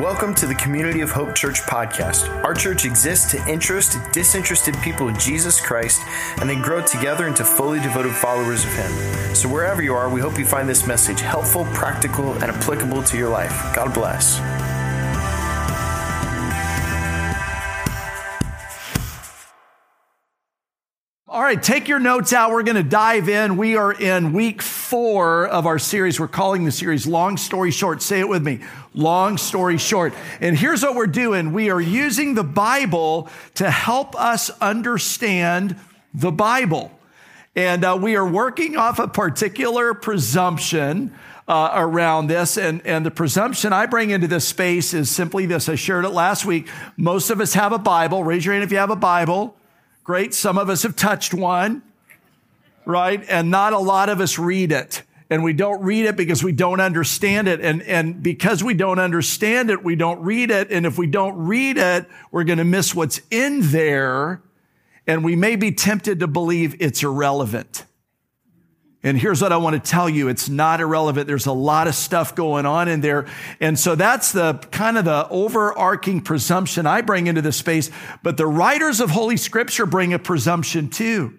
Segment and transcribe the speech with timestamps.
[0.00, 2.28] Welcome to the Community of Hope Church podcast.
[2.42, 6.02] Our church exists to interest disinterested people in Jesus Christ
[6.40, 8.90] and then grow together into fully devoted followers of Him.
[9.36, 13.16] So, wherever you are, we hope you find this message helpful, practical, and applicable to
[13.16, 13.52] your life.
[13.72, 14.40] God bless.
[21.28, 22.50] All right, take your notes out.
[22.50, 23.56] We're going to dive in.
[23.56, 26.20] We are in week four of our series.
[26.20, 28.02] We're calling the series Long Story Short.
[28.02, 28.60] Say it with me.
[28.92, 30.12] Long story short.
[30.42, 31.54] And here's what we're doing.
[31.54, 35.76] We are using the Bible to help us understand
[36.12, 36.90] the Bible.
[37.56, 41.14] And uh, we are working off a particular presumption
[41.48, 42.58] uh, around this.
[42.58, 45.68] And, and the presumption I bring into this space is simply this.
[45.68, 46.68] I shared it last week.
[46.98, 48.22] Most of us have a Bible.
[48.22, 49.56] Raise your hand if you have a Bible.
[50.04, 50.34] Great.
[50.34, 51.82] Some of us have touched one,
[52.86, 53.24] right?
[53.28, 55.02] And not a lot of us read it.
[55.30, 57.60] And we don't read it because we don't understand it.
[57.60, 60.70] And, and because we don't understand it, we don't read it.
[60.70, 64.42] And if we don't read it, we're going to miss what's in there.
[65.06, 67.84] And we may be tempted to believe it's irrelevant.
[69.02, 70.28] And here's what I want to tell you.
[70.28, 71.26] It's not irrelevant.
[71.26, 73.26] There's a lot of stuff going on in there.
[73.60, 77.90] And so that's the kind of the overarching presumption I bring into this space.
[78.22, 81.38] But the writers of Holy Scripture bring a presumption too.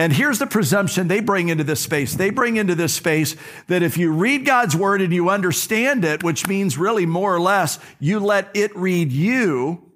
[0.00, 2.14] And here's the presumption they bring into this space.
[2.14, 6.22] They bring into this space that if you read God's word and you understand it,
[6.24, 9.92] which means really more or less you let it read you,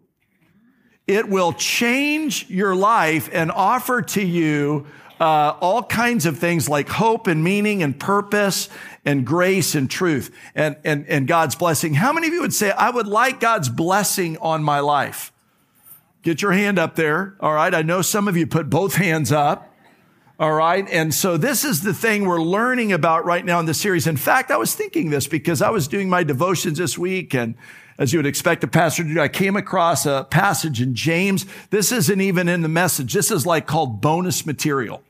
[1.06, 4.86] it will change your life and offer to you
[5.20, 8.68] uh, all kinds of things like hope and meaning and purpose
[9.06, 11.94] and grace and truth and, and, and God's blessing.
[11.94, 15.32] How many of you would say, I would like God's blessing on my life?
[16.20, 17.36] Get your hand up there.
[17.40, 17.74] All right.
[17.74, 19.70] I know some of you put both hands up.
[20.38, 20.88] All right.
[20.90, 24.08] And so this is the thing we're learning about right now in the series.
[24.08, 27.54] In fact, I was thinking this because I was doing my devotions this week and
[27.98, 31.46] as you would expect a pastor to do, I came across a passage in James.
[31.70, 33.12] This isn't even in the message.
[33.12, 35.04] This is like called bonus material.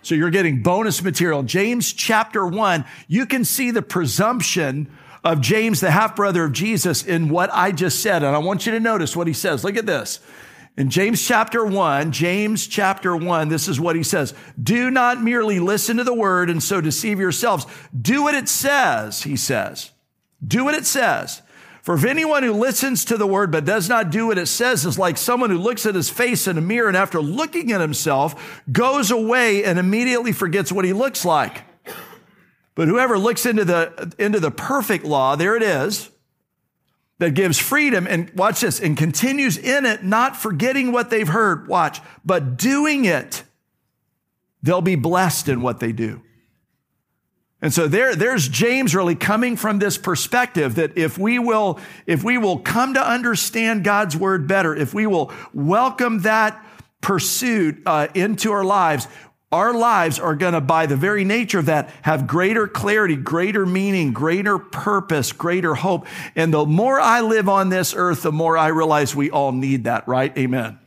[0.00, 1.42] So you're getting bonus material.
[1.42, 4.90] James chapter one, you can see the presumption
[5.22, 8.22] of James, the half brother of Jesus, in what I just said.
[8.22, 9.64] And I want you to notice what he says.
[9.64, 10.20] Look at this.
[10.76, 14.34] In James chapter one, James chapter one, this is what he says.
[14.62, 17.66] Do not merely listen to the word and so deceive yourselves.
[17.98, 19.90] Do what it says, he says.
[20.46, 21.40] Do what it says.
[21.80, 24.84] For if anyone who listens to the word but does not do what it says
[24.84, 27.80] is like someone who looks at his face in a mirror and after looking at
[27.80, 31.62] himself goes away and immediately forgets what he looks like.
[32.74, 36.10] But whoever looks into the, into the perfect law, there it is,
[37.18, 41.66] that gives freedom and watch this and continues in it, not forgetting what they've heard,
[41.66, 43.42] watch, but doing it,
[44.62, 46.22] they'll be blessed in what they do.
[47.62, 52.22] And so there, there's James really coming from this perspective that if we will, if
[52.22, 56.62] we will come to understand God's word better, if we will welcome that
[57.00, 59.08] pursuit uh, into our lives,
[59.52, 63.64] our lives are going to, by the very nature of that, have greater clarity, greater
[63.64, 66.06] meaning, greater purpose, greater hope.
[66.34, 69.84] And the more I live on this earth, the more I realize we all need
[69.84, 70.36] that, right?
[70.36, 70.80] Amen.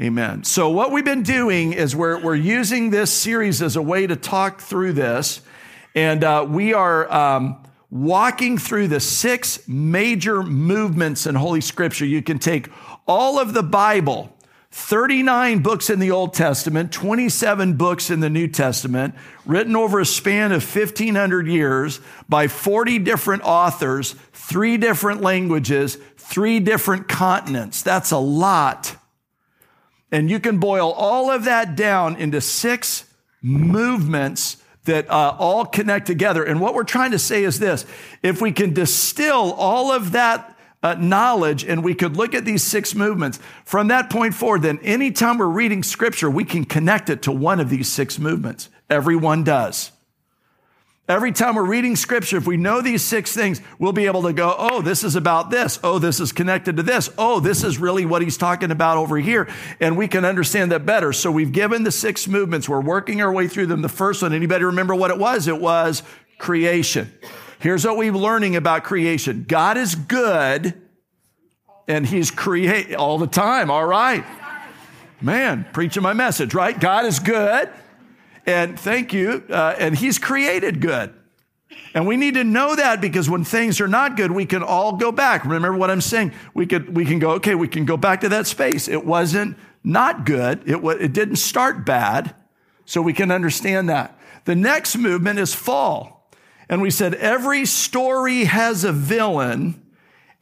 [0.00, 0.44] Amen.
[0.44, 4.16] So what we've been doing is we're, we're using this series as a way to
[4.16, 5.40] talk through this.
[5.94, 12.04] And uh, we are um, walking through the six major movements in Holy Scripture.
[12.04, 12.68] You can take
[13.06, 14.35] all of the Bible,
[14.76, 19.14] 39 books in the Old Testament, 27 books in the New Testament,
[19.46, 21.98] written over a span of 1500 years
[22.28, 27.82] by 40 different authors, three different languages, three different continents.
[27.82, 28.94] That's a lot.
[30.12, 33.10] And you can boil all of that down into six
[33.40, 36.44] movements that uh, all connect together.
[36.44, 37.86] And what we're trying to say is this
[38.22, 42.62] if we can distill all of that uh, knowledge and we could look at these
[42.62, 47.22] six movements from that point forward, then anytime we're reading scripture, we can connect it
[47.22, 48.68] to one of these six movements.
[48.88, 49.92] Everyone does.
[51.08, 54.32] Every time we're reading scripture, if we know these six things, we'll be able to
[54.32, 55.78] go, oh, this is about this.
[55.84, 57.10] Oh, this is connected to this.
[57.16, 59.48] Oh, this is really what he's talking about over here.
[59.78, 61.12] And we can understand that better.
[61.12, 62.68] So we've given the six movements.
[62.68, 63.82] We're working our way through them.
[63.82, 65.46] The first one, anybody remember what it was?
[65.46, 66.02] It was
[66.38, 67.12] creation.
[67.66, 69.44] Here's what we're learning about creation.
[69.48, 70.80] God is good
[71.88, 73.72] and he's create all the time.
[73.72, 74.24] All right.
[75.20, 76.78] Man, preaching my message, right?
[76.78, 77.68] God is good
[78.46, 79.42] and thank you.
[79.50, 81.12] Uh, and he's created good.
[81.92, 84.92] And we need to know that because when things are not good, we can all
[84.92, 85.44] go back.
[85.44, 86.34] Remember what I'm saying?
[86.54, 88.86] We could, we can go, okay, we can go back to that space.
[88.86, 90.62] It wasn't not good.
[90.70, 92.32] It, it didn't start bad.
[92.84, 94.16] So we can understand that.
[94.44, 96.15] The next movement is fall.
[96.68, 99.82] And we said every story has a villain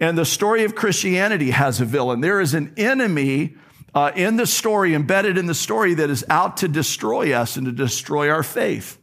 [0.00, 2.20] And the story of Christianity has a villain.
[2.20, 3.56] There is an enemy
[3.94, 7.66] uh, in the story, embedded in the story, that is out to destroy us and
[7.66, 8.98] to destroy our faith.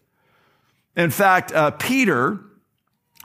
[0.97, 2.39] In fact, uh, Peter,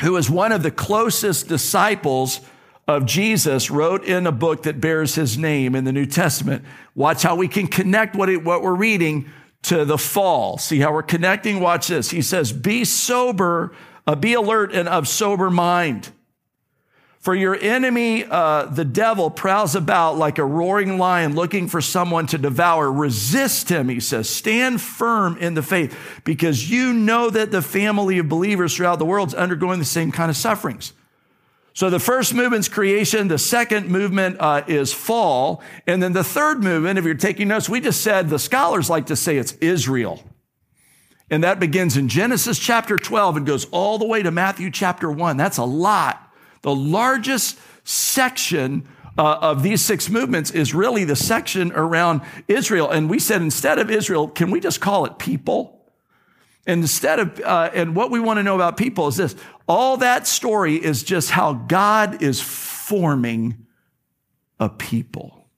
[0.01, 2.41] who is one of the closest disciples
[2.87, 6.65] of Jesus, wrote in a book that bears his name in the New Testament.
[6.95, 9.29] Watch how we can connect what, it, what we're reading
[9.63, 10.59] to the fall.
[10.59, 11.61] See how we're connecting?
[11.61, 12.11] Watch this.
[12.11, 13.75] He says, Be sober,
[14.07, 16.11] uh, be alert, and of sober mind.
[17.27, 22.29] For your enemy, uh, the devil, prowls about like a roaring lion looking for someone
[22.29, 22.93] to devour.
[22.93, 24.31] Resist him, he says.
[24.31, 29.05] Stand firm in the faith because you know that the family of believers throughout the
[29.05, 30.93] world is undergoing the same kind of sufferings.
[31.77, 36.65] So the first movement's creation, the second movement uh, is fall, and then the third
[36.65, 40.25] movement, if you're taking notes, we just said the scholars like to say it's Israel.
[41.29, 45.11] And that begins in Genesis chapter 12 and goes all the way to Matthew chapter
[45.13, 45.37] 1.
[45.37, 46.33] That's a lot.
[46.63, 48.89] The largest section
[49.19, 52.89] uh, of these six movements is really the section around Israel.
[52.89, 55.76] And we said instead of Israel, can we just call it people?
[56.67, 59.37] Instead of, uh, and what we want to know about people is this
[59.69, 63.67] all that story is just how God is forming
[64.59, 65.49] a people.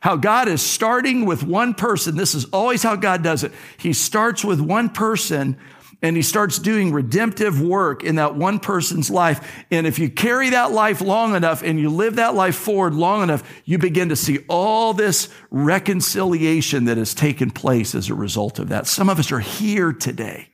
[0.00, 2.16] How God is starting with one person.
[2.16, 3.52] This is always how God does it.
[3.76, 5.58] He starts with one person
[6.02, 9.64] and he starts doing redemptive work in that one person's life.
[9.70, 13.22] And if you carry that life long enough and you live that life forward long
[13.22, 18.58] enough, you begin to see all this reconciliation that has taken place as a result
[18.58, 18.86] of that.
[18.86, 20.48] Some of us are here today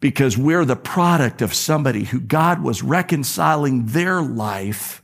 [0.00, 5.02] because we're the product of somebody who God was reconciling their life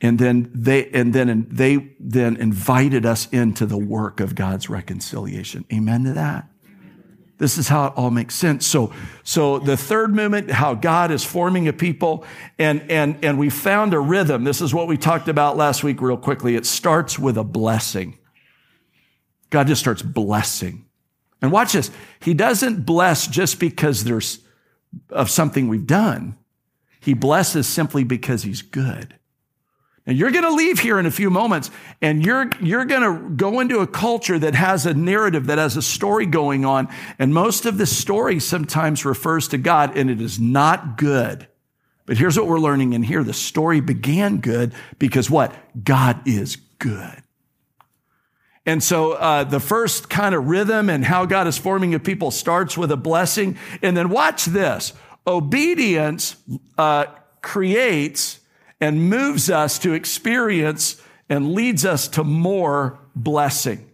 [0.00, 5.66] and then they and then they then invited us into the work of God's reconciliation.
[5.72, 6.49] Amen to that.
[7.40, 8.66] This is how it all makes sense.
[8.66, 8.92] So,
[9.24, 12.22] so the third movement, how God is forming a people,
[12.58, 14.44] and and and we found a rhythm.
[14.44, 16.54] This is what we talked about last week, real quickly.
[16.54, 18.18] It starts with a blessing.
[19.48, 20.84] God just starts blessing.
[21.40, 21.90] And watch this.
[22.20, 24.40] He doesn't bless just because there's
[25.08, 26.36] of something we've done.
[27.00, 29.14] He blesses simply because he's good.
[30.10, 31.70] And you're going to leave here in a few moments
[32.02, 35.76] and you're, you're going to go into a culture that has a narrative, that has
[35.76, 36.88] a story going on.
[37.20, 41.46] And most of the story sometimes refers to God and it is not good.
[42.06, 43.22] But here's what we're learning in here.
[43.22, 45.54] The story began good because what?
[45.84, 47.22] God is good.
[48.66, 52.32] And so uh, the first kind of rhythm and how God is forming a people
[52.32, 53.56] starts with a blessing.
[53.80, 54.92] And then watch this.
[55.24, 56.34] Obedience
[56.76, 57.04] uh,
[57.42, 58.39] creates
[58.80, 63.86] and moves us to experience and leads us to more blessing.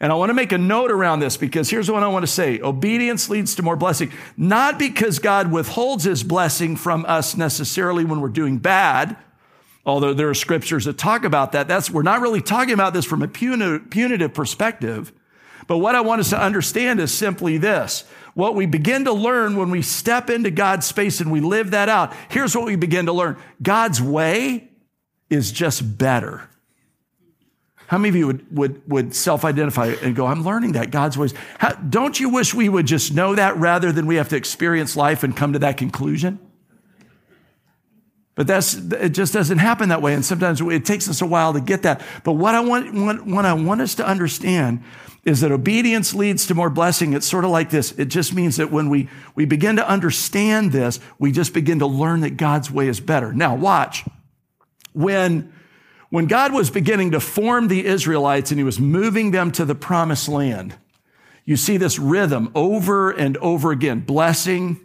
[0.00, 2.30] And I want to make a note around this because here's what I want to
[2.30, 2.60] say.
[2.60, 8.20] Obedience leads to more blessing, not because God withholds his blessing from us necessarily when
[8.20, 9.16] we're doing bad,
[9.86, 11.68] although there are scriptures that talk about that.
[11.68, 15.12] That's, we're not really talking about this from a punitive perspective.
[15.68, 18.04] But what I want us to understand is simply this.
[18.34, 21.88] What we begin to learn when we step into God's space and we live that
[21.88, 24.68] out, here's what we begin to learn God's way
[25.28, 26.48] is just better.
[27.86, 31.18] How many of you would, would, would self identify and go, I'm learning that God's
[31.18, 31.34] ways?
[31.58, 34.96] How, don't you wish we would just know that rather than we have to experience
[34.96, 36.38] life and come to that conclusion?
[38.42, 40.14] But that's, it just doesn't happen that way.
[40.14, 42.02] And sometimes it takes us a while to get that.
[42.24, 44.82] But what I want, what, what I want us to understand
[45.24, 47.12] is that obedience leads to more blessing.
[47.12, 47.92] It's sort of like this.
[47.92, 51.86] It just means that when we, we begin to understand this, we just begin to
[51.86, 53.32] learn that God's way is better.
[53.32, 54.04] Now watch.
[54.92, 55.52] When,
[56.10, 59.76] when God was beginning to form the Israelites and he was moving them to the
[59.76, 60.74] promised land,
[61.44, 64.00] you see this rhythm over and over again.
[64.00, 64.80] Blessing,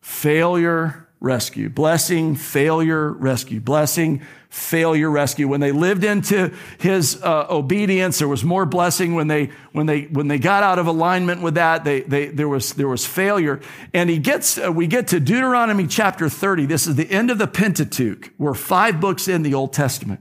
[0.00, 1.68] failure, rescue.
[1.68, 3.60] Blessing, failure, rescue.
[3.60, 5.46] Blessing, failure, rescue.
[5.46, 9.14] When they lived into his uh, obedience, there was more blessing.
[9.14, 12.48] When they when they when they got out of alignment with that, they, they there
[12.48, 13.60] was there was failure.
[13.92, 16.66] And he gets uh, we get to Deuteronomy chapter thirty.
[16.66, 18.32] This is the end of the Pentateuch.
[18.38, 20.20] We're five books in the Old Testament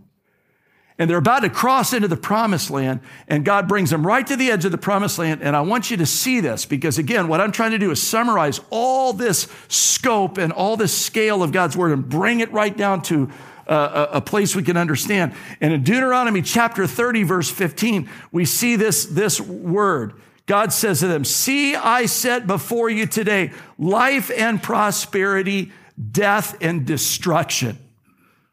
[0.99, 4.35] and they're about to cross into the promised land and God brings them right to
[4.35, 5.41] the edge of the promised land.
[5.41, 8.03] And I want you to see this because again, what I'm trying to do is
[8.03, 12.75] summarize all this scope and all this scale of God's word and bring it right
[12.75, 13.31] down to
[13.65, 15.33] uh, a, a place we can understand.
[15.61, 20.13] And in Deuteronomy chapter 30 verse 15, we see this, this word.
[20.47, 25.71] God says to them, see, I set before you today life and prosperity,
[26.11, 27.77] death and destruction.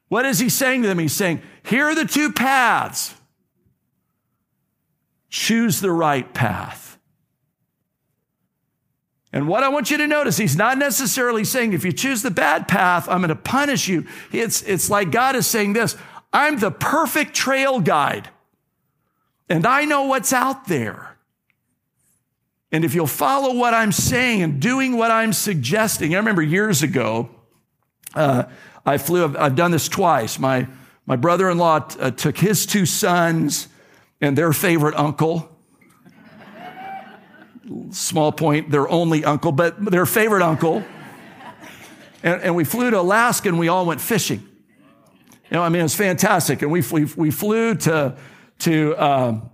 [0.08, 0.98] What is he saying to them?
[0.98, 3.14] He's saying, here are the two paths.
[5.28, 6.98] Choose the right path.
[9.32, 12.30] And what I want you to notice, he's not necessarily saying if you choose the
[12.30, 14.06] bad path, I'm going to punish you.
[14.32, 15.96] It's, it's like God is saying this
[16.32, 18.30] I'm the perfect trail guide,
[19.48, 21.16] and I know what's out there.
[22.72, 26.82] And if you'll follow what I'm saying and doing what I'm suggesting, I remember years
[26.82, 27.30] ago,
[28.14, 28.44] uh,
[28.84, 30.38] I flew, I've, I've, done this twice.
[30.38, 30.66] My,
[31.06, 33.68] my brother in law t- uh, took his two sons
[34.20, 35.48] and their favorite uncle.
[37.90, 40.84] Small point, their only uncle, but their favorite uncle.
[42.22, 44.46] And, and we flew to Alaska and we all went fishing.
[45.50, 46.62] You know, I mean, it was fantastic.
[46.62, 48.16] And we, we, we flew to,
[48.60, 49.50] to, um,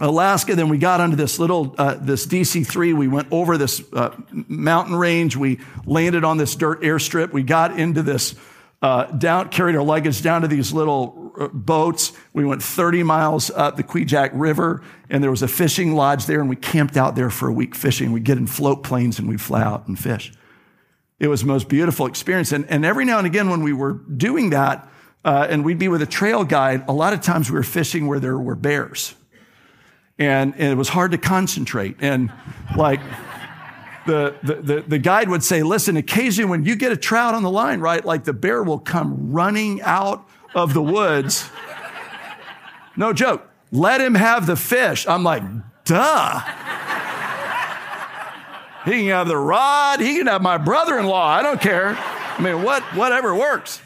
[0.00, 0.54] Alaska.
[0.54, 2.94] Then we got onto this little, uh, this DC-3.
[2.94, 5.36] We went over this uh, mountain range.
[5.36, 7.32] We landed on this dirt airstrip.
[7.32, 8.34] We got into this,
[8.80, 12.12] uh, down, carried our luggage down to these little uh, boats.
[12.32, 16.40] We went 30 miles up the Kvichak River and there was a fishing lodge there
[16.40, 18.12] and we camped out there for a week fishing.
[18.12, 20.32] We'd get in float planes and we'd fly out and fish.
[21.18, 22.52] It was the most beautiful experience.
[22.52, 24.88] And, and every now and again when we were doing that,
[25.24, 28.06] uh, and we'd be with a trail guide, a lot of times we were fishing
[28.06, 29.14] where there were bears
[30.18, 31.96] and, and it was hard to concentrate.
[32.00, 32.32] And
[32.76, 33.00] like
[34.08, 37.50] the, the, the, guide would say, listen, occasionally when you get a trout on the
[37.50, 41.48] line, right, like the bear will come running out of the woods.
[42.96, 43.48] No joke.
[43.70, 45.06] Let him have the fish.
[45.06, 45.42] I'm like,
[45.84, 46.40] duh.
[48.84, 50.00] He can have the rod.
[50.00, 51.26] He can have my brother in law.
[51.26, 51.96] I don't care.
[51.96, 53.80] I mean, what, whatever works.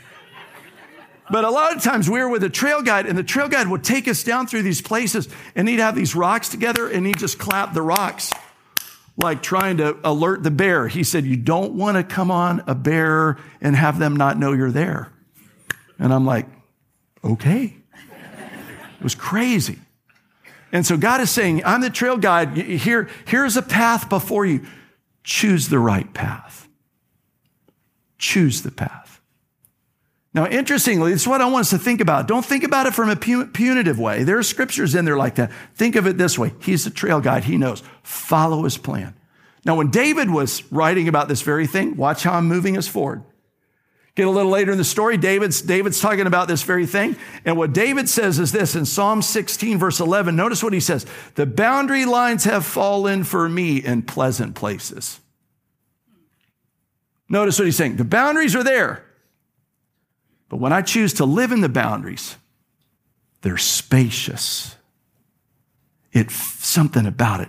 [1.31, 3.69] But a lot of times we were with a trail guide, and the trail guide
[3.69, 7.19] would take us down through these places, and he'd have these rocks together, and he'd
[7.19, 8.31] just clap the rocks,
[9.17, 10.89] like trying to alert the bear.
[10.89, 14.53] He said, You don't want to come on a bear and have them not know
[14.53, 15.13] you're there.
[15.99, 16.47] And I'm like,
[17.25, 17.77] Okay.
[18.99, 19.79] It was crazy.
[20.71, 22.57] And so God is saying, I'm the trail guide.
[22.57, 24.65] Here, here's a path before you.
[25.25, 26.69] Choose the right path.
[28.19, 29.02] Choose the path.
[30.35, 32.27] Now, interestingly, is what I want us to think about.
[32.27, 34.25] Don't think about it from a punitive way.
[34.25, 35.53] There are scriptures in there like that.
[35.75, 36.55] Think of it this way.
[36.63, 37.45] He's the trail guide.
[37.45, 37.83] He knows.
[38.03, 39.15] Follow his plan.
[39.65, 43.23] Now, when David was writing about this very thing, watch how I'm moving us forward.
[44.15, 47.17] Get a little later in the story, David's, David's talking about this very thing.
[47.45, 50.35] And what David says is this in Psalm 16, verse 11.
[50.35, 51.07] Notice what he says.
[51.35, 55.21] The boundary lines have fallen for me in pleasant places.
[57.29, 57.97] Notice what he's saying.
[57.97, 59.05] The boundaries are there.
[60.53, 62.37] But when I choose to live in the boundaries,
[63.41, 64.77] they're spacious.
[66.13, 67.49] It something about it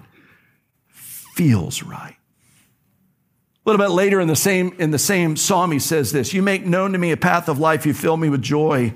[0.88, 2.15] feels right.
[2.15, 6.41] A little bit later in the same in the same psalm, he says this: "You
[6.41, 7.86] make known to me a path of life.
[7.86, 8.93] You fill me with joy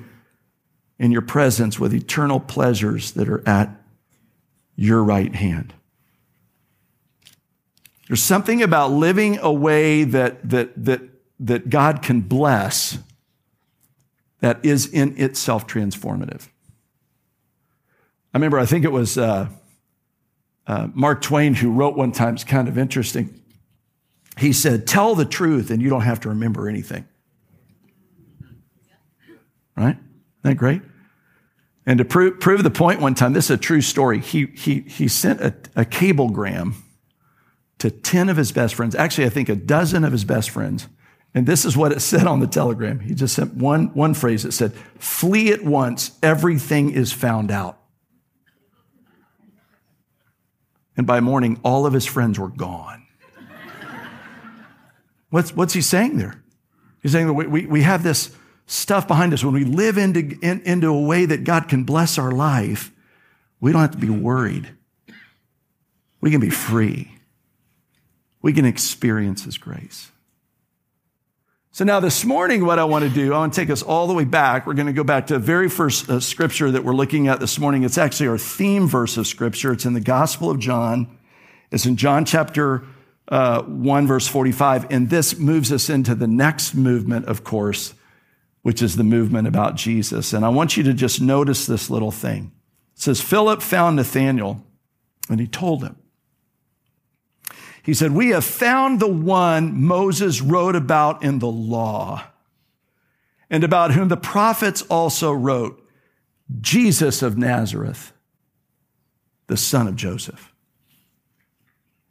[0.98, 3.78] in your presence, with eternal pleasures that are at
[4.78, 5.74] your right hand."
[8.08, 11.02] There's something about living a way that that that
[11.42, 13.00] that God can bless
[14.40, 16.48] that is in itself transformative.
[18.34, 19.50] I remember, I think it was uh,
[20.68, 23.42] uh, Mark Twain who wrote one time, it's kind of interesting.
[24.38, 27.08] He said, Tell the truth and you don't have to remember anything.
[29.76, 29.96] Right?
[29.96, 30.82] Isn't that great?
[31.86, 34.20] And to prove, prove the point one time, this is a true story.
[34.20, 36.76] He, he, he sent a, a cablegram
[37.80, 40.88] to 10 of his best friends, actually, I think a dozen of his best friends
[41.34, 43.00] and this is what it said on the telegram.
[43.00, 44.44] He just sent one, one phrase.
[44.44, 47.80] that said, Flee at once, everything is found out.
[50.96, 53.06] And by morning, all of his friends were gone.
[55.30, 56.42] What's, what's he saying there?
[57.04, 59.44] He's saying that we, we, we have this stuff behind us.
[59.44, 62.92] When we live into, in, into a way that God can bless our life,
[63.60, 64.70] we don't have to be worried.
[66.22, 67.12] We can be free.
[68.42, 70.12] We can experience His grace.
[71.78, 74.08] So now this morning, what I want to do, I want to take us all
[74.08, 74.66] the way back.
[74.66, 77.40] We're going to go back to the very first uh, scripture that we're looking at
[77.40, 77.84] this morning.
[77.84, 79.74] It's actually our theme verse of scripture.
[79.74, 81.20] It's in the Gospel of John.
[81.70, 82.84] It's in John chapter
[83.28, 84.88] uh, 1, verse 45.
[84.90, 87.94] And this moves us into the next movement, of course,
[88.64, 90.34] which is the movement about Jesus.
[90.34, 92.54] And I want you to just notice this little thing.
[92.96, 94.66] It says, Philip found Nathanael
[95.30, 95.96] and he told him,
[97.88, 102.22] he said, We have found the one Moses wrote about in the law
[103.50, 105.82] and about whom the prophets also wrote,
[106.60, 108.12] Jesus of Nazareth,
[109.48, 110.54] the son of Joseph.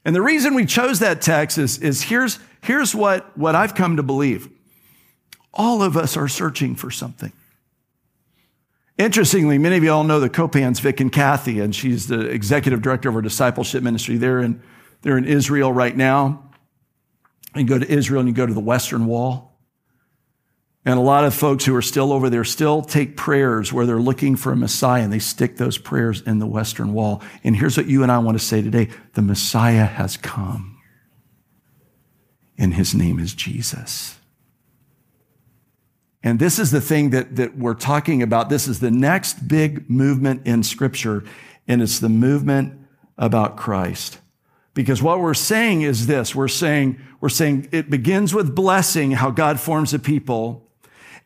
[0.02, 3.98] And the reason we chose that text is, is here's, here's what, what I've come
[3.98, 4.48] to believe.
[5.52, 7.34] All of us are searching for something.
[8.96, 12.80] Interestingly, many of you all know the Copans, Vic and Kathy, and she's the executive
[12.80, 14.62] director of our discipleship ministry there in
[15.06, 16.50] they're in Israel right now.
[17.54, 19.56] You go to Israel and you go to the Western Wall.
[20.84, 24.00] And a lot of folks who are still over there still take prayers where they're
[24.00, 27.22] looking for a Messiah and they stick those prayers in the Western Wall.
[27.44, 30.76] And here's what you and I want to say today the Messiah has come,
[32.58, 34.18] and his name is Jesus.
[36.24, 38.48] And this is the thing that, that we're talking about.
[38.48, 41.22] This is the next big movement in Scripture,
[41.68, 42.76] and it's the movement
[43.16, 44.18] about Christ.
[44.76, 49.30] Because what we're saying is this we're saying, we're saying it begins with blessing, how
[49.30, 50.68] God forms a people.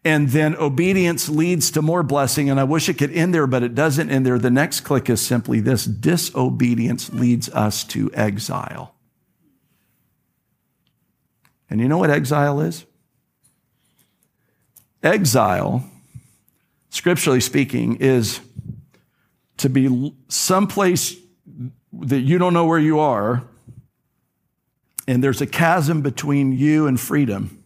[0.05, 2.49] And then obedience leads to more blessing.
[2.49, 4.39] And I wish it could end there, but it doesn't end there.
[4.39, 8.95] The next click is simply this disobedience leads us to exile.
[11.69, 12.87] And you know what exile is?
[15.03, 15.91] Exile,
[16.89, 18.39] scripturally speaking, is
[19.57, 21.17] to be someplace
[21.93, 23.43] that you don't know where you are,
[25.07, 27.63] and there's a chasm between you and freedom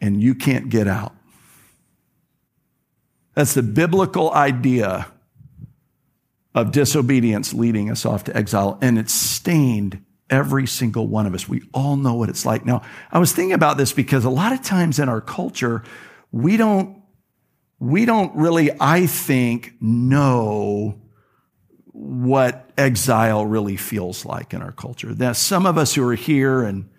[0.00, 1.14] and you can't get out.
[3.34, 5.08] That's the biblical idea
[6.54, 11.48] of disobedience leading us off to exile, and it's stained every single one of us.
[11.48, 12.64] We all know what it's like.
[12.64, 15.84] Now, I was thinking about this because a lot of times in our culture,
[16.32, 17.02] we don't,
[17.78, 21.00] we don't really, I think, know
[21.96, 25.14] what exile really feels like in our culture.
[25.14, 26.90] Now, some of us who are here and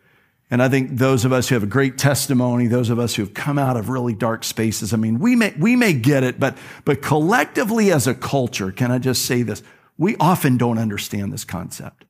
[0.50, 3.22] and I think those of us who have a great testimony, those of us who
[3.22, 6.39] have come out of really dark spaces, I mean, we may, we may get it,
[6.39, 9.62] but, but collectively as a culture, can I just say this?
[9.98, 12.06] We often don't understand this concept.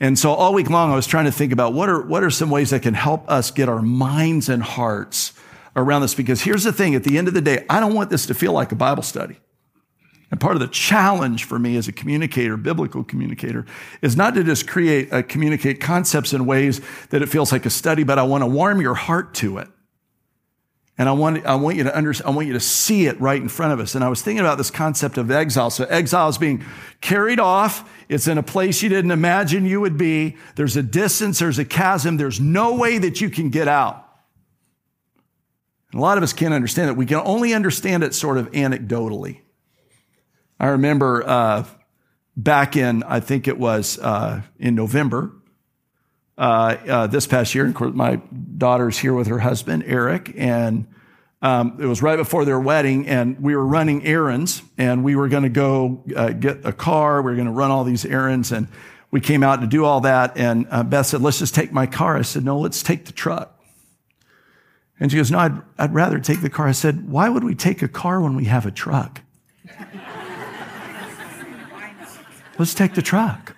[0.00, 2.30] And so all week long, I was trying to think about what are, what are
[2.30, 5.34] some ways that can help us get our minds and hearts
[5.76, 6.14] around this?
[6.14, 8.34] Because here's the thing, at the end of the day, I don't want this to
[8.34, 9.38] feel like a Bible study.
[10.30, 13.64] And part of the challenge for me as a communicator, biblical communicator,
[14.02, 17.70] is not to just create, uh, communicate concepts in ways that it feels like a
[17.70, 19.68] study, but I want to warm your heart to it.
[20.98, 23.40] And I want, I want you to understand, I want you to see it right
[23.40, 23.94] in front of us.
[23.94, 25.70] And I was thinking about this concept of exile.
[25.70, 26.64] So exile is being
[27.00, 27.88] carried off.
[28.08, 30.36] It's in a place you didn't imagine you would be.
[30.56, 31.38] There's a distance.
[31.38, 32.16] There's a chasm.
[32.16, 34.04] There's no way that you can get out.
[35.92, 36.96] And a lot of us can't understand it.
[36.96, 39.38] We can only understand it sort of anecdotally.
[40.60, 41.64] I remember uh,
[42.36, 45.32] back in, I think it was uh, in November
[46.36, 47.66] uh, uh this past year.
[47.66, 48.16] Of course, my
[48.56, 50.86] daughter's here with her husband, Eric, and
[51.42, 55.28] um, it was right before their wedding, and we were running errands, and we were
[55.28, 57.22] going to go uh, get a car.
[57.22, 58.66] We were going to run all these errands, and
[59.12, 60.36] we came out to do all that.
[60.36, 63.54] And Beth said, "Let's just take my car." I said, "No, let's take the truck."
[64.98, 67.54] And she goes, "No, I'd, I'd rather take the car." I said, "Why would we
[67.54, 69.22] take a car when we have a truck?"
[72.58, 73.54] Let's take the truck.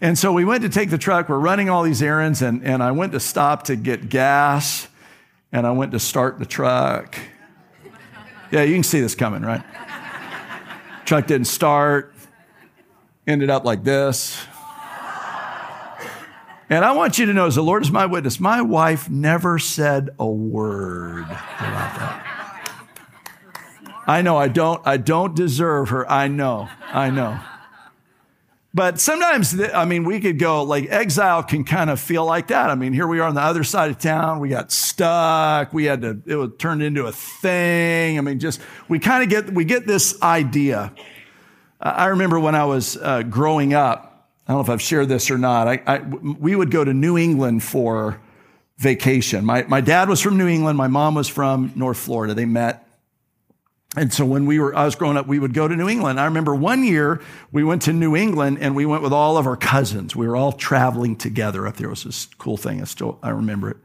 [0.00, 1.28] And so we went to take the truck.
[1.28, 4.88] We're running all these errands, and, and I went to stop to get gas,
[5.52, 7.18] and I went to start the truck.
[8.50, 9.62] Yeah, you can see this coming, right?
[11.04, 12.14] truck didn't start,
[13.26, 14.44] ended up like this.
[16.68, 19.58] And I want you to know, as the Lord is my witness, my wife never
[19.58, 22.22] said a word about that.
[24.06, 26.10] I know I don't, I don't deserve her.
[26.10, 27.38] I know, I know.
[28.76, 32.68] But sometimes, I mean, we could go like exile can kind of feel like that.
[32.68, 34.38] I mean, here we are on the other side of town.
[34.38, 35.72] We got stuck.
[35.72, 38.18] We had to, it was turned into a thing.
[38.18, 40.92] I mean, just, we kind of get, we get this idea.
[41.80, 45.30] I remember when I was uh, growing up, I don't know if I've shared this
[45.30, 45.68] or not.
[45.68, 48.20] I, I, we would go to New England for
[48.76, 49.46] vacation.
[49.46, 50.76] My, my dad was from New England.
[50.76, 52.34] My mom was from North Florida.
[52.34, 52.85] They met
[53.96, 56.20] and so when we were, I was growing up, we would go to New England.
[56.20, 59.46] I remember one year we went to New England and we went with all of
[59.46, 60.14] our cousins.
[60.14, 61.86] We were all traveling together up there.
[61.86, 62.82] It was this cool thing.
[62.82, 63.78] I still, I remember it.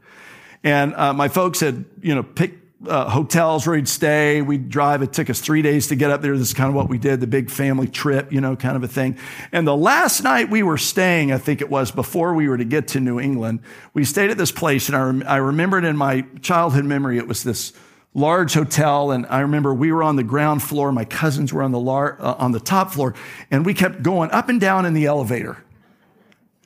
[0.62, 4.42] And uh, my folks had, you know, picked uh, hotels where we'd stay.
[4.42, 5.02] We'd drive.
[5.02, 6.36] It took us three days to get up there.
[6.36, 8.82] This is kind of what we did, the big family trip, you know, kind of
[8.82, 9.16] a thing.
[9.50, 12.64] And the last night we were staying, I think it was before we were to
[12.64, 13.60] get to New England,
[13.94, 14.88] we stayed at this place.
[14.88, 17.72] And I, rem- I remembered in my childhood memory, it was this
[18.14, 21.72] large hotel and i remember we were on the ground floor my cousins were on
[21.72, 23.14] the lar- uh, on the top floor
[23.50, 25.64] and we kept going up and down in the elevator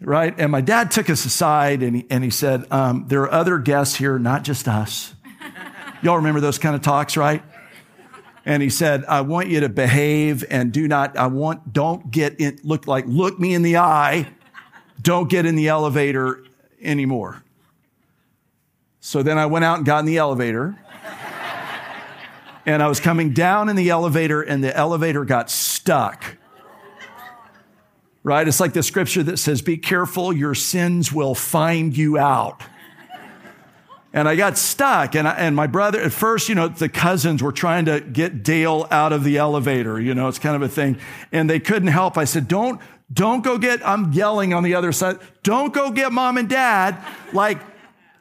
[0.01, 0.35] right?
[0.39, 3.59] And my dad took us aside and he, and he said um, there are other
[3.59, 5.15] guests here not just us.
[6.03, 7.43] Y'all remember those kind of talks right?
[8.45, 12.41] And he said i want you to behave and do not i want don't get
[12.41, 14.29] in look like look me in the eye
[15.03, 16.45] don't get in the elevator
[16.81, 17.43] anymore.
[19.01, 20.77] So then i went out and got in the elevator
[22.67, 26.37] and I was coming down in the elevator, and the elevator got stuck
[28.27, 28.49] right?
[28.49, 32.61] It's like the scripture that says, Be careful, your sins will find you out.
[34.13, 35.15] And I got stuck.
[35.15, 38.43] And, I, and my brother, at first, you know, the cousins were trying to get
[38.43, 40.01] Dale out of the elevator.
[40.01, 40.99] You know, it's kind of a thing.
[41.31, 42.19] And they couldn't help.
[42.19, 42.81] I said, don't,
[43.13, 45.19] don't go get, I'm yelling on the other side.
[45.45, 46.97] Don't go get mom and dad.
[47.33, 47.59] Like,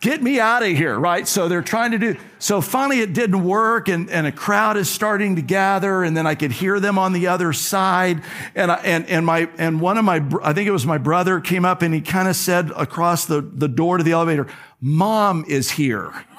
[0.02, 1.28] get me out of here, right?
[1.28, 4.90] So they're trying to do, so finally it didn't work and, and a crowd is
[4.90, 8.22] starting to gather and then I could hear them on the other side.
[8.54, 11.40] And I, and, and my, and one of my, I think it was my brother
[11.40, 14.48] came up and he kind of said across the, the door to the elevator,
[14.80, 16.14] mom is here.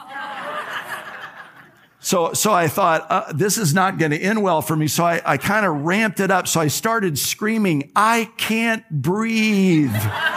[1.98, 4.86] So, so I thought, uh, this is not going to end well for me.
[4.86, 6.46] So I, I kind of ramped it up.
[6.46, 9.90] So I started screaming, I can't breathe.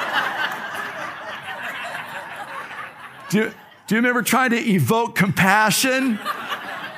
[3.30, 3.54] Do you,
[3.88, 6.20] do you remember trying to evoke compassion?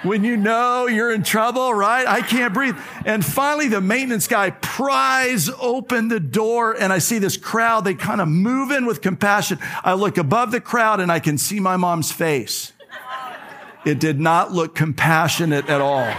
[0.03, 2.07] when you know you're in trouble, right?
[2.07, 2.75] I can't breathe.
[3.05, 7.85] And finally, the maintenance guy pries open the door and I see this crowd.
[7.85, 9.59] They kind of move in with compassion.
[9.83, 12.73] I look above the crowd and I can see my mom's face.
[13.85, 16.11] It did not look compassionate at all.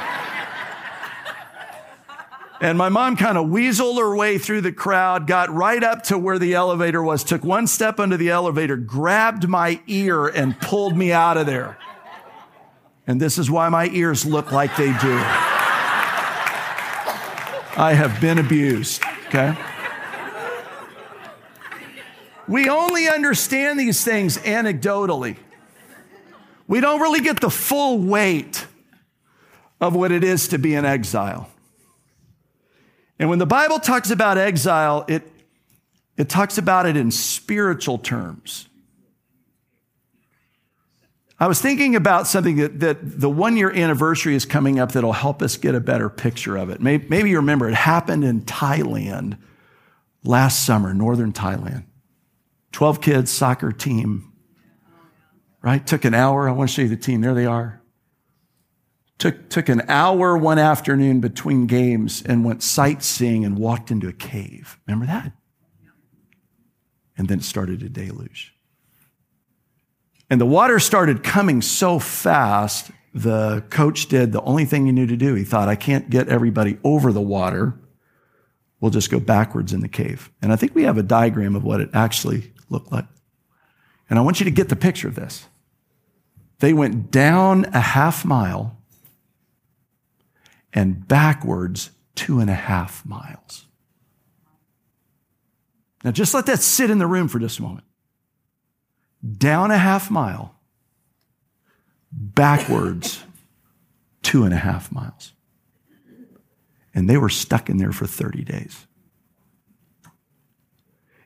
[2.62, 6.16] And my mom kind of weaseled her way through the crowd, got right up to
[6.16, 10.96] where the elevator was, took one step under the elevator, grabbed my ear, and pulled
[10.96, 11.77] me out of there.
[13.05, 15.18] And this is why my ears look like they do.
[17.75, 19.59] I have been abused, okay?
[22.46, 25.37] We only understand these things anecdotally.
[26.68, 28.68] We don't really get the full weight
[29.81, 31.48] of what it is to be in exile.
[33.23, 35.23] And when the Bible talks about exile, it,
[36.17, 38.69] it talks about it in spiritual terms.
[41.39, 45.13] I was thinking about something that, that the one year anniversary is coming up that'll
[45.13, 46.81] help us get a better picture of it.
[46.81, 49.39] Maybe, maybe you remember it happened in Thailand
[50.25, 51.85] last summer, northern Thailand.
[52.73, 54.33] 12 kids, soccer team,
[55.63, 55.87] right?
[55.87, 56.49] Took an hour.
[56.49, 57.21] I want to show you the team.
[57.21, 57.82] There they are.
[59.23, 64.13] Took, took an hour one afternoon between games and went sightseeing and walked into a
[64.13, 64.81] cave.
[64.85, 65.31] Remember that?
[67.17, 68.53] And then it started a deluge.
[70.29, 75.07] And the water started coming so fast, the coach did the only thing he knew
[75.07, 75.35] to do.
[75.35, 77.79] He thought, I can't get everybody over the water.
[78.81, 80.33] We'll just go backwards in the cave.
[80.43, 83.07] And I think we have a diagram of what it actually looked like.
[84.11, 85.47] And I want you to get the picture of this.
[86.59, 88.79] They went down a half mile
[90.73, 93.67] and backwards two and a half miles.
[96.05, 97.85] Now, just let that sit in the room for just a moment.
[99.39, 100.55] Down a half mile,
[102.11, 103.23] backwards
[104.23, 105.33] two and a half miles.
[106.95, 108.87] And they were stuck in there for 30 days.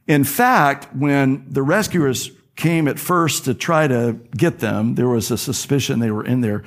[0.06, 5.30] In fact, when the rescuers came at first to try to get them, there was
[5.30, 6.62] a suspicion they were in there.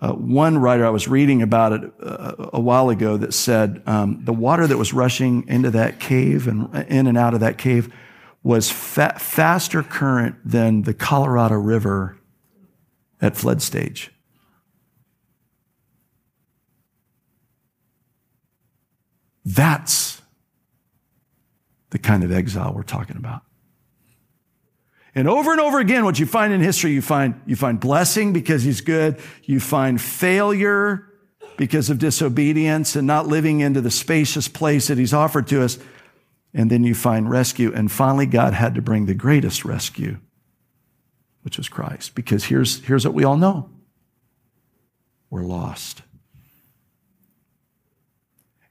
[0.00, 4.20] Uh, one writer, I was reading about it uh, a while ago, that said um,
[4.24, 7.92] the water that was rushing into that cave and in and out of that cave
[8.42, 12.16] was fa- faster current than the Colorado River
[13.20, 14.10] at flood stage.
[19.44, 20.22] That's
[21.90, 23.42] the kind of exile we're talking about.
[25.14, 28.32] And over and over again, what you find in history, you find, you find blessing
[28.32, 29.18] because he's good.
[29.44, 31.06] You find failure
[31.56, 35.78] because of disobedience and not living into the spacious place that he's offered to us.
[36.54, 37.72] And then you find rescue.
[37.74, 40.18] And finally, God had to bring the greatest rescue,
[41.42, 42.14] which was Christ.
[42.14, 43.68] Because here's, here's what we all know.
[45.28, 46.02] We're lost.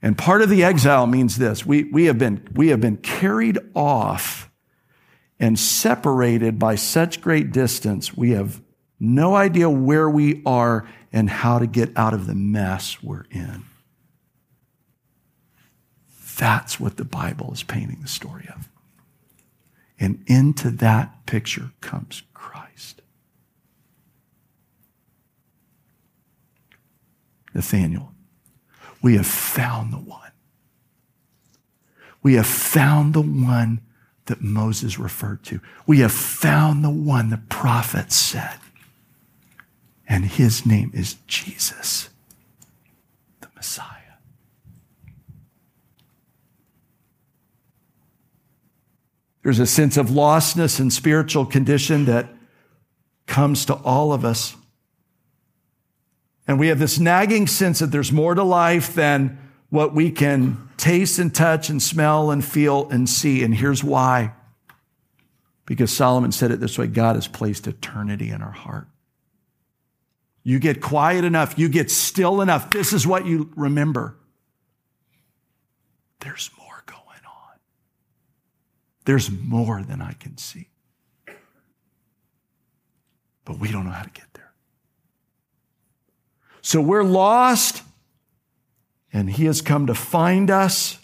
[0.01, 1.65] And part of the exile means this.
[1.65, 4.48] We, we, have been, we have been carried off
[5.39, 8.61] and separated by such great distance, we have
[8.99, 13.63] no idea where we are and how to get out of the mess we're in.
[16.37, 18.69] That's what the Bible is painting the story of.
[19.99, 23.01] And into that picture comes Christ.
[27.53, 28.13] Nathanael,
[29.01, 30.31] we have found the one.
[32.21, 33.81] We have found the one
[34.29, 35.59] that Moses referred to.
[35.85, 38.57] We have found the one the prophet said.
[40.07, 42.09] And his name is Jesus,
[43.41, 43.85] the Messiah.
[49.43, 52.29] There's a sense of lostness and spiritual condition that
[53.25, 54.55] comes to all of us.
[56.47, 59.37] And we have this nagging sense that there's more to life than
[59.69, 63.43] what we can taste and touch and smell and feel and see.
[63.43, 64.33] And here's why.
[65.65, 68.87] Because Solomon said it this way God has placed eternity in our heart.
[70.43, 72.71] You get quiet enough, you get still enough.
[72.71, 74.15] This is what you remember.
[76.21, 77.59] There's more going on.
[79.05, 80.69] There's more than I can see.
[83.45, 84.51] But we don't know how to get there.
[86.61, 87.83] So we're lost,
[89.11, 90.97] and He has come to find us.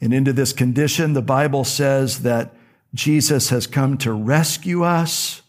[0.00, 2.54] And into this condition, the Bible says that
[2.94, 5.42] Jesus has come to rescue us.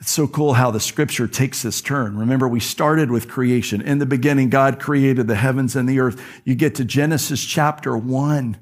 [0.00, 2.18] It's so cool how the scripture takes this turn.
[2.18, 3.80] Remember, we started with creation.
[3.80, 6.22] In the beginning, God created the heavens and the earth.
[6.44, 8.58] You get to Genesis chapter one,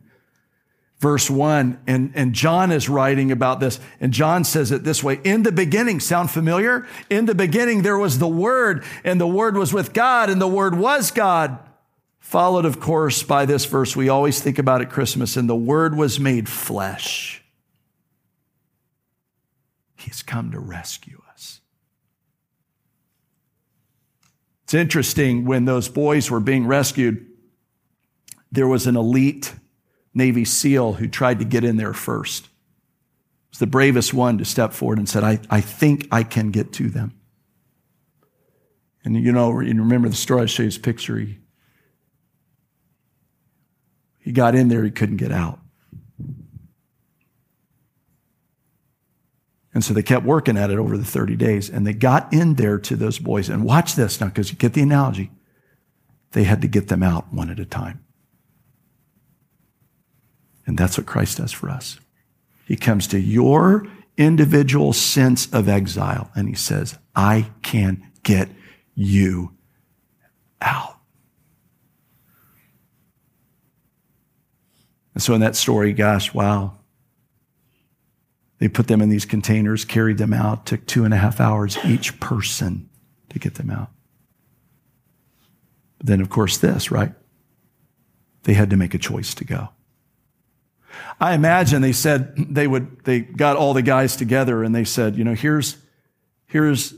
[1.02, 3.80] verse one, and, and John is writing about this.
[4.00, 5.20] And John says it this way.
[5.24, 6.86] In the beginning, sound familiar?
[7.10, 10.46] In the beginning, there was the word and the word was with God and the
[10.46, 11.58] word was God.
[12.20, 15.96] Followed, of course, by this verse we always think about at Christmas, and the word
[15.96, 17.42] was made flesh.
[19.96, 21.60] He's come to rescue us.
[24.62, 27.26] It's interesting when those boys were being rescued,
[28.52, 29.54] there was an elite
[30.14, 32.48] Navy SEAL who tried to get in there first.
[33.50, 36.72] Was the bravest one to step forward and said, I, I think I can get
[36.74, 37.18] to them.
[39.04, 41.18] And you know, you remember the story, I show you his picture.
[41.18, 41.38] He,
[44.18, 45.58] he got in there, he couldn't get out.
[49.74, 52.54] And so they kept working at it over the 30 days and they got in
[52.54, 53.48] there to those boys.
[53.48, 55.30] And watch this now, because you get the analogy.
[56.32, 58.04] They had to get them out one at a time.
[60.66, 61.98] And that's what Christ does for us.
[62.66, 68.48] He comes to your individual sense of exile and he says, I can get
[68.94, 69.52] you
[70.60, 70.98] out.
[75.14, 76.78] And so in that story, gosh, wow,
[78.58, 81.76] they put them in these containers, carried them out, took two and a half hours
[81.84, 82.88] each person
[83.30, 83.90] to get them out.
[85.98, 87.12] But then, of course, this, right?
[88.44, 89.68] They had to make a choice to go.
[91.20, 95.16] I imagine they said they would, they got all the guys together and they said,
[95.16, 95.76] you know, here's,
[96.46, 96.94] here's,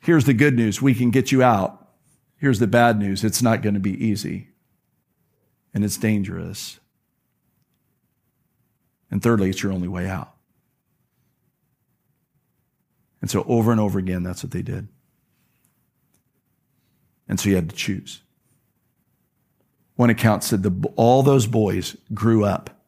[0.00, 0.80] here's the good news.
[0.80, 1.88] We can get you out.
[2.38, 3.24] Here's the bad news.
[3.24, 4.48] It's not going to be easy
[5.74, 6.78] and it's dangerous.
[9.10, 10.34] And thirdly, it's your only way out.
[13.20, 14.88] And so over and over again, that's what they did.
[17.28, 18.20] And so you had to choose.
[19.94, 22.81] One account said the, all those boys grew up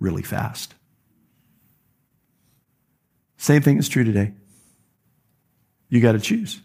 [0.00, 0.74] really fast.
[3.36, 4.32] Same thing is true today.
[5.88, 6.60] You got to choose.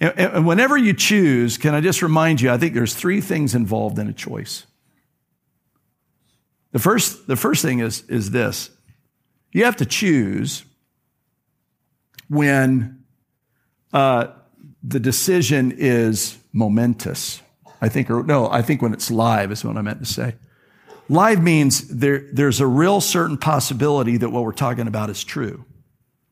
[0.00, 3.54] And, and whenever you choose, can I just remind you, I think there's three things
[3.54, 4.66] involved in a choice.
[6.72, 8.70] The first, the first thing is, is this
[9.52, 10.64] you have to choose
[12.28, 13.04] when
[13.92, 14.28] uh,
[14.82, 17.42] the decision is momentous.
[17.80, 20.36] I think, or no, I think when it's live is what I meant to say.
[21.08, 25.64] Live means there, there's a real certain possibility that what we're talking about is true.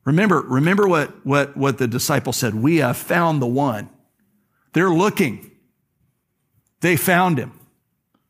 [0.05, 2.55] Remember, remember what, what, what the disciple said.
[2.55, 3.91] We have found the one.
[4.73, 5.51] They're looking.
[6.81, 7.53] They found him.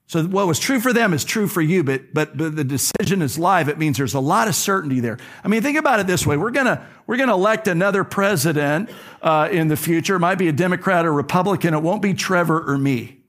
[0.07, 3.22] So what was true for them is true for you, but, but, but the decision
[3.22, 3.68] is live.
[3.68, 5.18] It means there's a lot of certainty there.
[5.44, 6.37] I mean, think about it this way.
[6.37, 8.90] We're gonna, we're gonna elect another president,
[9.22, 10.16] uh, in the future.
[10.16, 11.74] It might be a Democrat or Republican.
[11.74, 13.19] It won't be Trevor or me.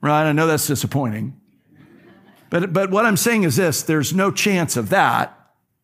[0.00, 0.28] Right?
[0.28, 1.40] I know that's disappointing.
[2.50, 5.34] But, but what I'm saying is this, there's no chance of that.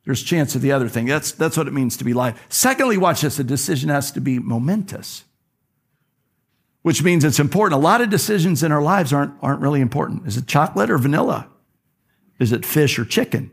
[0.05, 1.07] There's chance of the other thing.
[1.07, 2.41] That's, that's what it means to be live.
[2.49, 3.39] Secondly, watch this.
[3.39, 5.25] a decision has to be momentous
[6.85, 7.81] which means it's important.
[7.81, 10.27] A lot of decisions in our lives aren't, aren't really important.
[10.27, 11.49] Is it chocolate or vanilla?
[12.39, 13.51] Is it fish or chicken?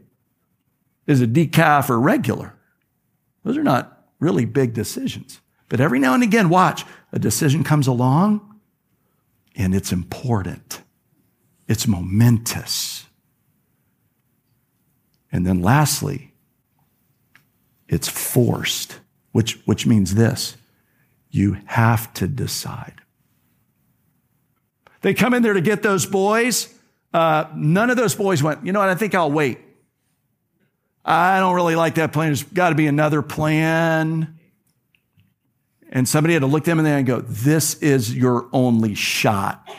[1.08, 2.56] Is it decaf or regular?
[3.46, 5.40] Those are not really big decisions.
[5.70, 8.51] But every now and again, watch, a decision comes along
[9.56, 10.82] and it's important.
[11.68, 13.06] It's momentous.
[15.32, 16.34] And then lastly,
[17.88, 19.00] it's forced,
[19.32, 20.58] which, which means this
[21.30, 22.96] you have to decide.
[25.02, 26.74] They come in there to get those boys.
[27.14, 29.60] Uh, none of those boys went, you know what, I think I'll wait.
[31.04, 32.28] I don't really like that plan.
[32.28, 34.38] There's got to be another plan.
[35.92, 39.70] And somebody had to look them in there and go, this is your only shot.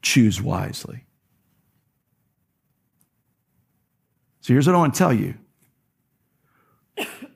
[0.00, 1.04] Choose wisely.
[4.40, 5.34] So here's what I want to tell you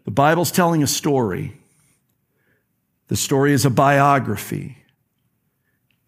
[0.05, 1.57] The Bible's telling a story.
[3.09, 4.79] The story is a biography.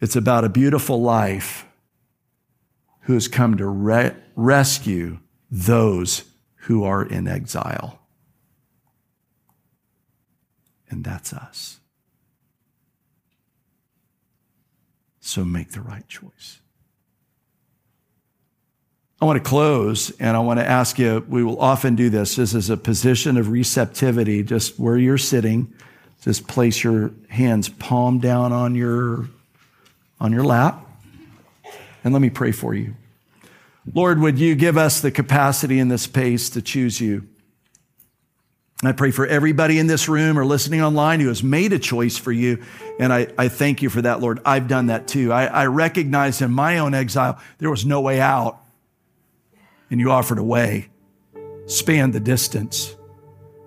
[0.01, 1.67] It's about a beautiful life
[3.03, 5.19] who has come to re- rescue
[5.51, 8.02] those who are in exile.
[10.93, 11.81] And that's us.
[15.21, 16.61] So make the right choice.
[19.19, 22.37] I want to close and I want to ask you, we will often do this.
[22.37, 25.73] This is a position of receptivity, just where you're sitting.
[26.21, 29.29] Just place your hands palm down on your,
[30.21, 30.87] on your lap.
[32.05, 32.97] And let me pray for you.
[33.95, 37.29] Lord, would you give us the capacity in this space to choose you?
[38.89, 42.17] I pray for everybody in this room or listening online who has made a choice
[42.19, 42.63] for you.
[42.99, 44.41] And I, I thank you for that, Lord.
[44.45, 45.33] I've done that too.
[45.33, 48.59] I, I recognize in my own exile, there was no way out
[49.93, 50.89] and you offered a way,
[51.67, 52.97] spanned the distance,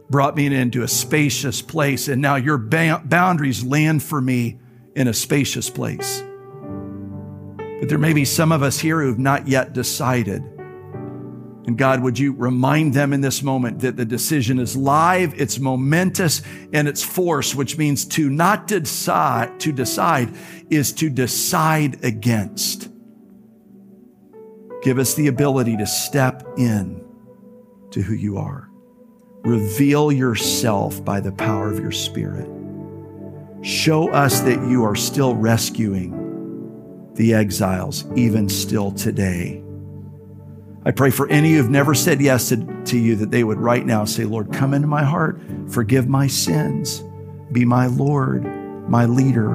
[0.09, 4.59] brought me into a spacious place, and now your ba- boundaries land for me
[4.95, 6.23] in a spacious place.
[7.79, 10.43] But there may be some of us here who have not yet decided.
[11.67, 15.57] And God, would you remind them in this moment that the decision is live, it's
[15.57, 20.35] momentous, and it's force, which means to not decide, to decide
[20.69, 22.89] is to decide against.
[24.83, 27.03] Give us the ability to step in
[27.89, 28.69] to who you are.
[29.43, 32.47] Reveal yourself by the power of your spirit.
[33.63, 39.64] Show us that you are still rescuing the exiles, even still today.
[40.85, 43.83] I pray for any who've never said yes to, to, you that they would right
[43.83, 47.03] now say, Lord, come into my heart, forgive my sins,
[47.51, 48.43] be my Lord,
[48.87, 49.49] my leader,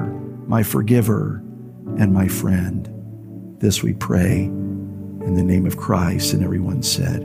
[0.47, 1.41] my forgiver,
[1.97, 2.89] and my friend.
[3.59, 6.33] This we pray in the name of Christ.
[6.33, 7.21] And everyone said,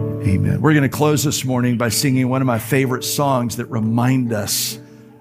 [0.00, 0.60] Amen.
[0.60, 4.32] We're going to close this morning by singing one of my favorite songs that remind
[4.32, 4.80] us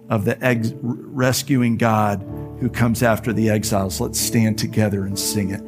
[0.10, 2.26] of the ex- rescuing God
[2.60, 4.02] who comes after the exiles.
[4.02, 5.62] Let's stand together and sing it.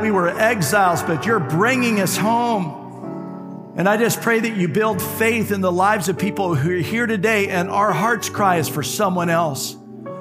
[0.00, 3.74] We were exiles, but you're bringing us home.
[3.76, 6.82] And I just pray that you build faith in the lives of people who are
[6.82, 9.76] here today, and our heart's cry is for someone else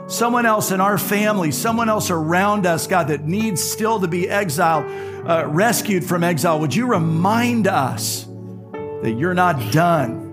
[0.07, 4.29] someone else in our family, someone else around us, God, that needs still to be
[4.29, 4.85] exiled,
[5.27, 8.25] uh, rescued from exile, would you remind us
[9.01, 10.23] that you're not done?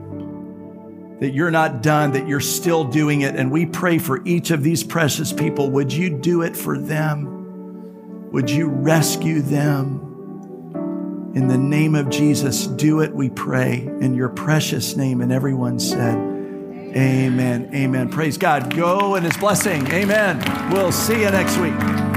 [1.20, 3.34] That you're not done, that you're still doing it.
[3.34, 5.70] And we pray for each of these precious people.
[5.70, 7.33] Would you do it for them?
[8.34, 10.00] Would you rescue them?
[11.36, 15.20] In the name of Jesus, do it, we pray, in your precious name.
[15.20, 16.16] And everyone said,
[16.96, 17.70] Amen.
[17.72, 18.08] Amen.
[18.08, 18.74] Praise God.
[18.74, 19.86] Go in his blessing.
[19.92, 20.72] Amen.
[20.72, 22.13] We'll see you next week.